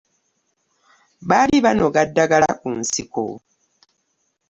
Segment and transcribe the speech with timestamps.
[1.27, 3.23] Baali banoga ddagala ku nsiko.